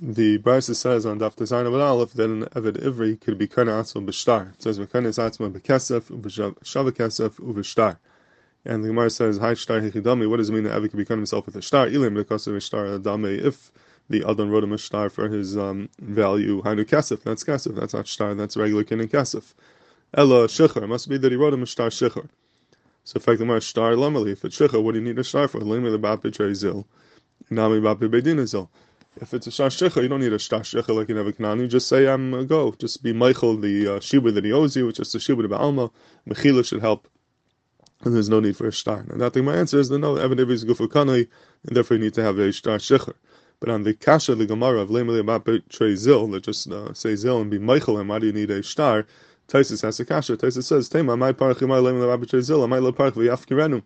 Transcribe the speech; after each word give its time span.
The 0.00 0.38
Brisa 0.38 0.76
says 0.76 1.04
on 1.06 1.18
Daf 1.18 1.34
Design 1.34 1.66
of 1.66 1.74
Aleph 1.74 2.12
that 2.12 2.30
an 2.30 2.44
Eved 2.54 2.80
Ivri 2.84 3.20
could 3.20 3.36
be 3.36 3.48
Kana 3.48 3.72
Atzma 3.72 4.06
B'Shtar. 4.06 4.54
It 4.54 4.62
says 4.62 4.78
V'Kana 4.78 5.08
Atzma 5.08 5.50
B'Kesef, 5.50 6.02
U'Shava 6.02 6.92
Kesef, 6.92 7.30
U'V'Shtar. 7.40 7.98
And 8.64 8.84
the 8.84 8.88
Gemara 8.88 9.10
says, 9.10 9.38
Hai 9.38 9.54
Shtar 9.54 9.80
Hechidami, 9.80 10.30
what 10.30 10.36
does 10.36 10.50
it 10.50 10.52
mean 10.52 10.62
that 10.62 10.80
Eved 10.80 10.90
could 10.90 10.98
become 10.98 11.18
himself 11.18 11.46
with 11.46 11.56
a 11.56 11.62
Shtar? 11.62 11.88
Ilim 11.88 12.16
B'Kesef 12.16 12.62
Shtar 12.62 12.84
Adame, 12.96 13.44
if 13.44 13.72
the 14.08 14.22
Adon 14.22 14.50
wrote 14.50 14.62
him 14.62 14.72
a 14.72 14.78
Shtar 14.78 15.10
for 15.10 15.28
his 15.28 15.56
um, 15.56 15.88
value, 16.00 16.62
Hainu 16.62 16.84
Kesef, 16.84 17.24
that's 17.24 17.42
Kesef, 17.42 17.74
that's 17.74 17.94
not 17.94 18.06
Shtar, 18.06 18.36
that's 18.36 18.56
regular 18.56 18.84
Kin 18.84 19.00
and 19.00 19.10
Kesef. 19.10 19.52
Ella 20.14 20.46
Shechar, 20.46 20.86
must 20.86 21.08
be 21.08 21.18
that 21.18 21.32
he 21.32 21.36
wrote 21.36 21.54
him 21.54 21.64
a 21.64 21.66
Shtar 21.66 21.88
Shechar. 21.88 22.28
So, 23.02 23.16
in 23.16 23.20
fact, 23.20 23.38
the 23.40 23.44
Gemara 23.44 23.60
Shtar 23.60 23.94
Lamali, 23.94 24.30
if 24.30 24.44
it's 24.44 24.56
Shechar, 24.56 24.80
what 24.80 24.92
do 24.92 25.00
you 25.00 25.04
need 25.04 25.18
a 25.18 25.24
Shtar 25.24 25.48
for? 25.48 25.58
Limi 25.58 25.90
the 25.90 25.98
Bapi 25.98 26.54
Zil, 26.54 26.86
Nami 27.50 27.80
Bapi 27.80 28.08
Bedin 28.08 28.46
Zil. 28.46 28.70
If 29.20 29.34
it's 29.34 29.48
a 29.48 29.50
shashricha, 29.50 30.00
you 30.00 30.08
don't 30.08 30.20
need 30.20 30.32
a 30.32 30.38
shashricha 30.38 30.94
like 30.94 31.08
you 31.08 31.16
have 31.16 31.26
a 31.26 31.32
kanani. 31.32 31.68
Just 31.68 31.88
say 31.88 32.06
I'm 32.06 32.34
um, 32.34 32.46
go. 32.46 32.72
Just 32.78 33.02
be 33.02 33.12
Michael 33.12 33.56
the 33.56 33.96
uh, 33.96 34.00
shiba 34.00 34.30
that 34.30 34.44
he 34.44 34.52
owes 34.52 34.76
you, 34.76 34.86
which 34.86 35.00
is 35.00 35.10
the 35.10 35.18
shiba 35.18 35.44
of 35.44 35.52
Alma. 35.52 35.90
Mechila 36.28 36.64
should 36.64 36.80
help, 36.80 37.08
and 38.04 38.14
there's 38.14 38.28
no 38.28 38.38
need 38.38 38.56
for 38.56 38.68
a 38.68 38.72
star. 38.72 39.04
And 39.10 39.24
I 39.24 39.28
think 39.28 39.44
my 39.44 39.56
answer 39.56 39.80
is 39.80 39.88
that 39.88 39.98
no, 39.98 40.16
Evan 40.16 40.38
is 40.38 40.62
good 40.62 40.76
for 40.76 40.88
and 40.94 41.26
therefore 41.64 41.96
you 41.96 42.02
need 42.04 42.14
to 42.14 42.22
have 42.22 42.38
a 42.38 42.48
shecher. 42.50 43.12
But 43.58 43.70
on 43.70 43.82
the 43.82 43.92
kasha 43.94 44.36
the 44.36 44.46
Gemara 44.46 44.80
of 44.80 44.88
lemeli 44.88 45.18
about 45.18 45.44
trey 45.68 45.96
zil 45.96 46.28
that 46.28 46.44
just 46.44 46.70
uh, 46.70 46.94
say 46.94 47.16
zil 47.16 47.40
and 47.40 47.50
be 47.50 47.58
Michael, 47.58 47.98
and 47.98 48.08
why 48.08 48.20
do 48.20 48.26
you 48.26 48.32
need 48.32 48.52
a 48.52 48.62
star? 48.62 49.04
Tosfos 49.48 49.82
has 49.82 49.98
a 49.98 50.04
kasha. 50.04 50.36
Tosfos 50.36 50.62
says, 50.62 50.88
"Tema 50.88 51.16
my 51.16 51.32
parach 51.32 51.60
my 51.66 51.78
lemeli 51.78 52.04
about 52.14 52.28
trey 52.28 52.40
zil, 52.40 52.64
my 52.68 52.78
lo 52.78 52.92
parach 52.92 53.14
v'yafkirenu." 53.14 53.82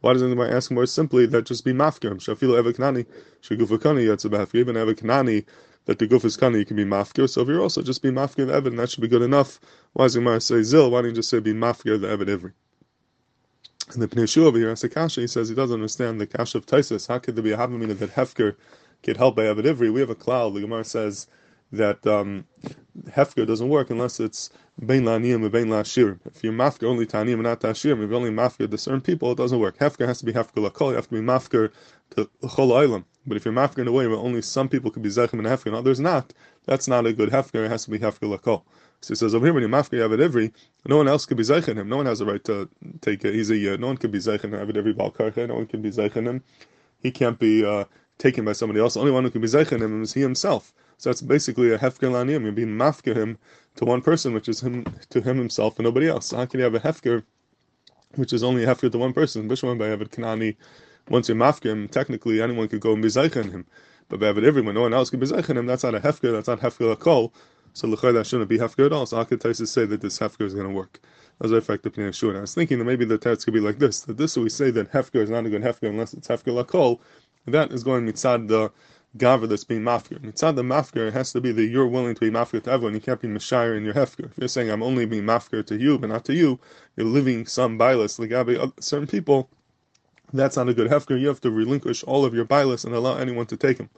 Why 0.00 0.12
doesn't 0.12 0.28
anybody 0.28 0.52
ask 0.52 0.70
more 0.70 0.86
simply 0.86 1.26
that 1.26 1.46
just 1.46 1.64
be 1.64 1.72
mafkir? 1.72 2.14
Shafilu 2.16 2.62
evaknani, 2.62 3.06
shagufakani 3.42 4.06
yatzabaf. 4.06 4.54
Even 4.54 4.76
evaknani, 4.76 5.44
that 5.86 5.98
the 5.98 6.06
guf 6.06 6.24
is 6.24 6.36
kani, 6.36 6.58
you 6.58 6.64
can 6.64 6.76
be 6.76 6.84
mafkir. 6.84 7.28
So 7.28 7.40
if 7.42 7.48
you're 7.48 7.62
also 7.62 7.82
just 7.82 8.02
be 8.02 8.10
mafkir 8.10 8.46
the 8.46 8.60
evid, 8.60 8.76
that 8.76 8.90
should 8.90 9.00
be 9.00 9.08
good 9.08 9.22
enough. 9.22 9.60
Why 9.94 10.04
does 10.04 10.16
Gemara 10.16 10.40
say 10.40 10.62
zil? 10.62 10.90
Why 10.90 11.00
don't 11.00 11.10
you 11.10 11.16
just 11.16 11.30
say 11.30 11.40
be 11.40 11.54
mafkir 11.54 12.00
the 12.00 12.08
evid 12.08 12.28
every? 12.28 12.52
And 13.92 14.02
the 14.02 14.08
Pnei 14.08 14.42
over 14.44 14.58
here, 14.58 14.70
as 14.70 14.82
a 14.82 14.88
kasha, 14.88 15.20
he 15.20 15.28
says 15.28 15.48
he 15.48 15.54
doesn't 15.54 15.74
understand 15.74 16.20
the 16.20 16.26
kasha 16.26 16.58
of 16.58 16.66
Tosfos. 16.66 17.06
How 17.06 17.18
could 17.18 17.36
there 17.36 17.44
be 17.44 17.52
a 17.52 17.56
havamina 17.56 17.96
that 17.98 18.14
hefker 18.14 18.56
could 19.04 19.16
help 19.16 19.36
by 19.36 19.44
evid 19.44 19.64
every? 19.64 19.90
We 19.90 20.00
have 20.00 20.10
a 20.10 20.16
cloud. 20.16 20.54
The 20.54 20.60
Gemara 20.60 20.84
says 20.84 21.28
that 21.70 22.04
um, 22.06 22.46
hefker 23.08 23.46
doesn't 23.46 23.68
work 23.68 23.90
unless 23.90 24.20
it's 24.20 24.50
bein 24.84 25.02
la'aniyim 25.04 25.42
and 25.42 25.52
bein 25.52 25.66
la'ashirim. 25.66 26.18
If 26.26 26.42
you're 26.42 26.52
mafker 26.52 26.84
only 26.84 27.06
ta'aniyim 27.06 27.34
and 27.34 27.42
not 27.44 27.60
ta'ashirim, 27.60 28.02
if 28.02 28.10
you're 28.10 28.14
only 28.14 28.30
mafker 28.30 28.70
to 28.70 28.78
certain 28.78 29.00
people, 29.00 29.32
it 29.32 29.36
doesn't 29.38 29.58
work. 29.58 29.78
Hefker 29.78 30.06
has 30.06 30.18
to 30.18 30.24
be 30.24 30.32
hefker 30.32 30.62
l'kol, 30.62 30.90
you 30.90 30.96
have 30.96 31.08
to 31.08 31.14
be 31.14 31.20
mafker 31.20 31.70
to 32.10 32.28
l'chol 32.42 32.70
oilam. 32.70 33.04
But 33.26 33.36
if 33.36 33.44
you're 33.44 33.54
mafker 33.54 33.78
in 33.78 33.88
a 33.88 33.92
way 33.92 34.06
where 34.06 34.16
only 34.16 34.42
some 34.42 34.68
people 34.68 34.90
could 34.90 35.02
be 35.02 35.08
zeichem 35.08 35.34
and 35.34 35.46
hefker 35.46 35.66
and 35.66 35.76
others 35.76 36.00
not, 36.00 36.32
that's 36.64 36.88
not 36.88 37.06
a 37.06 37.12
good 37.12 37.30
hefker, 37.30 37.64
it 37.64 37.70
has 37.70 37.84
to 37.84 37.90
be 37.90 37.98
hefker 37.98 38.28
l'kol. 38.28 38.62
So 39.00 39.12
he 39.12 39.16
says 39.16 39.34
over 39.34 39.46
here, 39.46 39.54
when 39.54 39.62
mafker, 39.64 39.92
you 39.92 40.00
have 40.00 40.12
it 40.12 40.20
every, 40.20 40.52
no 40.86 40.96
one 40.96 41.08
else 41.08 41.26
could 41.26 41.36
be 41.36 41.42
zeichen 41.42 41.76
him. 41.76 41.88
No 41.88 41.96
one 41.96 42.06
has 42.06 42.20
a 42.20 42.24
right 42.24 42.42
to 42.44 42.68
take 43.02 43.24
it. 43.24 43.34
He's 43.34 43.50
a, 43.50 43.74
uh, 43.74 43.76
no 43.76 43.88
one 43.88 43.96
could 43.96 44.10
be 44.10 44.18
zeichen 44.18 44.52
it 44.52 44.76
every 44.76 44.94
balkarche, 44.94 45.46
no 45.48 45.54
one 45.54 45.66
can 45.66 45.82
be 45.82 45.90
zeichen 45.90 46.26
him. 46.26 46.42
He 47.00 47.10
can't 47.10 47.38
be 47.38 47.64
uh, 47.64 47.84
taken 48.18 48.44
by 48.44 48.52
somebody 48.52 48.80
else. 48.80 48.94
The 48.94 49.00
only 49.00 49.12
one 49.12 49.24
who 49.24 49.30
can 49.30 49.42
be 49.42 49.48
zeichen 49.48 49.82
him 49.82 50.02
is 50.02 50.14
he 50.14 50.20
himself. 50.22 50.72
So 50.98 51.10
it's 51.10 51.22
basically 51.22 51.72
a 51.72 51.78
hefker 51.78 52.10
laniyim. 52.10 52.42
You're 52.42 52.52
being 52.52 52.68
mafker 52.68 53.14
him 53.14 53.38
to 53.76 53.84
one 53.84 54.00
person, 54.00 54.32
which 54.32 54.48
is 54.48 54.60
him 54.60 54.84
to 55.10 55.20
him 55.20 55.36
himself 55.36 55.78
and 55.78 55.84
nobody 55.84 56.08
else. 56.08 56.26
So 56.26 56.36
how 56.38 56.46
can 56.46 56.60
you 56.60 56.64
have 56.64 56.74
a 56.74 56.80
hefker, 56.80 57.22
which 58.14 58.32
is 58.32 58.42
only 58.42 58.64
a 58.64 58.66
hefker 58.66 58.90
to 58.90 58.98
one 58.98 59.12
person? 59.12 59.48
Bishwan 59.48 59.78
by 59.78 59.88
Avid 59.88 60.10
Kanani, 60.10 60.56
once 61.08 61.28
you're 61.28 61.36
mafker 61.36 61.70
him, 61.70 61.88
technically 61.88 62.40
anyone 62.40 62.68
could 62.68 62.80
go 62.80 62.92
and 62.92 63.02
be 63.02 63.08
zeichen 63.08 63.50
him. 63.50 63.66
But 64.08 64.20
by 64.20 64.28
Avid 64.28 64.44
everyone, 64.44 64.74
no 64.74 64.82
one 64.82 64.94
else 64.94 65.10
can 65.10 65.20
be 65.20 65.26
zeichen 65.26 65.56
him. 65.56 65.66
That's 65.66 65.84
not 65.84 65.94
a 65.94 66.00
hefker. 66.00 66.32
That's 66.32 66.48
not 66.48 66.60
hefker 66.60 66.96
lakol. 66.96 67.32
So 67.74 67.88
l'chay 67.88 68.10
that 68.12 68.26
shouldn't 68.26 68.48
be 68.48 68.56
hefker 68.56 68.86
at 68.86 68.92
all. 68.94 69.04
So 69.04 69.18
how 69.18 69.24
could 69.24 69.40
Tosfos 69.40 69.68
say 69.68 69.84
that 69.84 70.00
this 70.00 70.18
hefker 70.18 70.46
is 70.46 70.54
going 70.54 70.66
to 70.66 70.72
work? 70.72 70.98
As 71.42 71.52
I 71.52 71.60
fact 71.60 71.82
the 71.82 72.12
sure. 72.12 72.34
I 72.34 72.40
was 72.40 72.54
thinking 72.54 72.78
that 72.78 72.86
maybe 72.86 73.04
the 73.04 73.18
text 73.18 73.44
could 73.44 73.52
be 73.52 73.60
like 73.60 73.78
this: 73.78 74.00
that 74.02 74.16
this 74.16 74.34
we 74.38 74.48
say 74.48 74.70
that 74.70 74.90
hefker 74.90 75.16
is 75.16 75.28
not 75.28 75.44
a 75.44 75.50
good 75.50 75.60
hefker 75.60 75.90
unless 75.90 76.14
it's 76.14 76.28
hefker 76.28 76.64
lakol. 76.64 77.00
That 77.44 77.72
is 77.72 77.84
going 77.84 78.06
mitzad 78.06 78.48
the 78.48 78.72
gaver 79.18 79.48
that's 79.48 79.64
being 79.64 79.82
mafkir. 79.82 80.18
Mitzad 80.20 80.56
the 80.56 80.62
mafkir 80.62 81.08
It 81.08 81.14
has 81.14 81.32
to 81.32 81.40
be 81.40 81.52
that 81.52 81.66
you're 81.66 81.86
willing 81.86 82.14
to 82.14 82.20
be 82.20 82.30
mafkir 82.30 82.62
to 82.64 82.72
everyone. 82.72 82.94
You 82.94 83.00
can't 83.00 83.20
be 83.20 83.28
mashire 83.28 83.76
in 83.76 83.84
your 83.84 83.94
hefker. 83.94 84.26
If 84.26 84.38
you're 84.38 84.48
saying 84.48 84.70
I'm 84.70 84.82
only 84.82 85.06
being 85.06 85.24
mafkir 85.24 85.66
to 85.66 85.76
you, 85.76 85.98
but 85.98 86.08
not 86.10 86.24
to 86.26 86.34
you, 86.34 86.60
you're 86.96 87.06
living 87.06 87.46
some 87.46 87.78
bias 87.78 88.18
legabe 88.18 88.58
uh, 88.58 88.68
certain 88.80 89.06
people. 89.08 89.50
That's 90.32 90.56
not 90.56 90.68
a 90.68 90.74
good 90.74 90.90
hefker. 90.90 91.18
You 91.20 91.28
have 91.28 91.40
to 91.42 91.50
relinquish 91.50 92.04
all 92.04 92.24
of 92.24 92.34
your 92.34 92.44
bias 92.44 92.84
and 92.84 92.94
allow 92.94 93.16
anyone 93.18 93.46
to 93.46 93.56
take 93.56 93.78
them. 93.78 93.90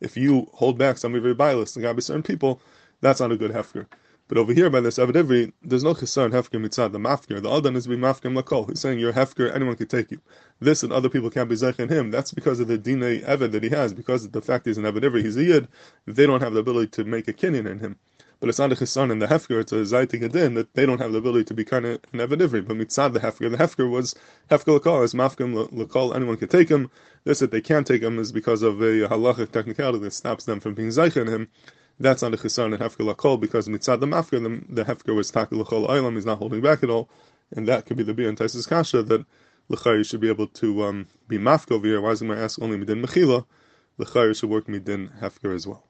If 0.00 0.16
you 0.16 0.48
hold 0.54 0.78
back 0.78 0.98
some 0.98 1.14
of 1.14 1.24
your 1.24 1.34
bias 1.34 1.76
legabe 1.76 2.02
certain 2.02 2.22
people, 2.24 2.60
that's 3.00 3.20
not 3.20 3.32
a 3.32 3.36
good 3.36 3.52
hefker. 3.52 3.86
But 4.28 4.36
over 4.36 4.52
here 4.52 4.68
by 4.68 4.80
this 4.80 4.98
Avedivri, 4.98 5.52
there's 5.62 5.82
no 5.82 5.94
chesar 5.94 6.26
in 6.26 6.32
Hefker 6.32 6.60
mitzad, 6.60 6.92
the 6.92 6.98
mafker. 6.98 7.40
The 7.40 7.48
other 7.48 7.74
is 7.74 7.86
be 7.86 7.96
mafker 7.96 8.30
lakol. 8.30 8.68
He's 8.68 8.78
saying 8.78 8.98
you're 8.98 9.14
Hefker, 9.14 9.54
anyone 9.54 9.74
can 9.74 9.86
take 9.86 10.10
you. 10.10 10.20
This 10.60 10.82
and 10.82 10.92
other 10.92 11.08
people 11.08 11.30
can't 11.30 11.48
be 11.48 11.56
zech 11.56 11.78
in 11.78 11.88
him. 11.88 12.10
That's 12.10 12.32
because 12.32 12.60
of 12.60 12.68
the 12.68 12.76
dina 12.76 13.06
Eved 13.06 13.52
that 13.52 13.62
he 13.62 13.70
has, 13.70 13.94
because 13.94 14.26
of 14.26 14.32
the 14.32 14.42
fact 14.42 14.66
he's 14.66 14.76
an 14.76 14.84
Avedivri, 14.84 15.24
he's 15.24 15.38
a 15.38 15.44
yid, 15.44 15.68
they 16.06 16.26
don't 16.26 16.42
have 16.42 16.52
the 16.52 16.60
ability 16.60 16.88
to 16.88 17.04
make 17.04 17.26
a 17.26 17.32
kinyan 17.32 17.66
in 17.66 17.78
him. 17.78 17.96
But 18.38 18.50
it's 18.50 18.58
not 18.58 18.70
a 18.70 18.74
chesar 18.74 19.10
in 19.10 19.18
the 19.18 19.26
Hefker, 19.26 19.60
it's 19.62 19.72
a 19.72 19.76
zaytik 19.76 20.22
adin, 20.22 20.52
that 20.54 20.74
they 20.74 20.84
don't 20.84 21.00
have 21.00 21.12
the 21.12 21.18
ability 21.18 21.44
to 21.44 21.54
be 21.54 21.64
kind 21.64 21.86
of 21.86 21.98
an 22.12 22.18
Avedivri. 22.18 22.66
But 22.66 22.76
mitzad 22.76 23.14
the 23.14 23.20
Hefker, 23.20 23.50
the 23.50 23.56
Hefker 23.56 23.90
was 23.90 24.14
Hefker 24.50 24.78
lakol, 24.78 25.04
is 25.04 25.14
mafker 25.14 25.70
lakol, 25.70 26.14
anyone 26.14 26.36
can 26.36 26.48
take 26.48 26.68
him. 26.68 26.90
This 27.24 27.38
that 27.38 27.50
they 27.50 27.62
can't 27.62 27.86
take 27.86 28.02
him 28.02 28.18
is 28.18 28.30
because 28.30 28.60
of 28.60 28.82
a 28.82 29.08
halachic 29.08 29.52
technicality 29.52 30.04
that 30.04 30.12
stops 30.12 30.44
them 30.44 30.60
from 30.60 30.74
being 30.74 30.90
zayich 30.90 31.16
in 31.16 31.28
him. 31.28 31.48
That's 32.00 32.22
not 32.22 32.34
a 32.34 32.36
chisaron 32.36 32.74
and 32.74 32.82
hefker 32.82 33.12
lakol 33.12 33.40
because 33.40 33.68
mitzad 33.68 34.00
the 34.00 34.06
mafker 34.06 34.40
the, 34.42 34.74
the 34.74 34.84
hefker 34.84 35.14
was 35.16 35.32
takil 35.32 35.58
l'chol 35.58 35.88
oilam. 35.88 36.14
He's 36.14 36.26
not 36.26 36.38
holding 36.38 36.60
back 36.60 36.82
at 36.84 36.90
all, 36.90 37.08
and 37.54 37.66
that 37.66 37.86
could 37.86 37.96
be 37.96 38.04
the 38.04 38.14
beer 38.14 38.28
and 38.28 38.38
Tosfos 38.38 38.68
kasha 38.68 39.02
that 39.02 39.26
l'chayr 39.68 40.06
should 40.06 40.20
be 40.20 40.28
able 40.28 40.46
to 40.46 40.84
um, 40.84 41.08
be 41.26 41.38
mafker 41.38 41.72
over 41.72 41.86
here. 41.86 42.00
Why 42.00 42.10
is 42.10 42.22
it 42.22 42.30
ask 42.30 42.62
only 42.62 42.78
midin 42.78 43.04
mechila? 43.04 43.46
L'chayr 43.98 44.38
should 44.38 44.48
work 44.48 44.66
midin 44.66 45.20
hefker 45.20 45.54
as 45.54 45.66
well. 45.66 45.87